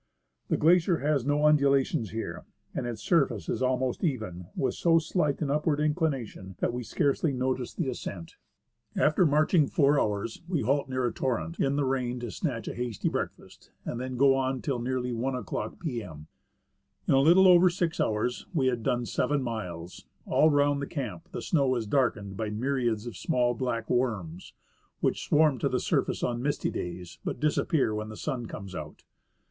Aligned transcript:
The 0.47 0.57
glacier 0.57 0.97
has 0.97 1.27
no 1.27 1.45
undulations 1.45 2.09
here, 2.09 2.43
and 2.73 2.87
its 2.87 3.03
surface 3.03 3.47
is 3.47 3.61
almost 3.61 4.03
even, 4.03 4.47
with 4.55 4.73
so 4.73 4.97
slight 4.97 5.43
an 5.43 5.51
upward 5.51 5.79
inclination 5.79 6.55
that 6.57 6.73
we 6.73 6.81
scarcely 6.81 7.33
notice 7.33 7.71
the 7.75 7.87
ascent. 7.87 8.33
90 8.33 8.33
A 8.33 8.33
HALT 8.33 8.39
ON 8.39 8.41
THE 8.41 8.45
MALASI'INA. 8.49 8.65
THE 8.65 8.65
MALASPINA 8.65 8.95
GLACIER 8.95 9.07
After 9.07 9.25
marchine 9.61 9.67
four 9.67 9.99
hours 9.99 10.41
we 10.47 10.61
halt 10.63 10.89
near 10.89 11.05
a 11.05 11.13
torrent, 11.13 11.59
in 11.59 11.75
the 11.75 11.85
rain, 11.85 12.19
to 12.21 12.31
snatch 12.31 12.67
a 12.67 12.73
hasty 12.73 13.09
breakfast; 13.09 13.71
and 13.85 14.01
then 14.01 14.17
go 14.17 14.33
on 14.33 14.63
till 14.63 14.79
nearly 14.79 15.15
I 15.15 15.37
o'clock 15.37 15.79
p.m. 15.79 16.25
In 17.07 17.13
a 17.13 17.21
little 17.21 17.47
over 17.47 17.69
six 17.69 17.99
hours 17.99 18.47
we 18.55 18.65
had 18.65 18.81
done 18.81 19.05
seven 19.05 19.43
miles. 19.43 20.05
All 20.25 20.49
round 20.49 20.81
the 20.81 20.87
camp 20.87 21.29
the 21.31 21.43
snow 21.43 21.75
is 21.75 21.85
darkened 21.85 22.35
by 22.35 22.49
myriads 22.49 23.05
of 23.05 23.15
small 23.15 23.53
black 23.53 23.87
worms, 23.87 24.55
which 24.99 25.23
swarm 25.23 25.59
to 25.59 25.69
the 25.69 25.79
surface 25.79 26.23
on 26.23 26.41
misty 26.41 26.71
days, 26.71 27.19
but 27.23 27.39
disappear 27.39 27.93
when 27.93 28.09
the 28.09 28.17
sun 28.17 28.47
comes 28.47 28.73
out. 28.73 29.03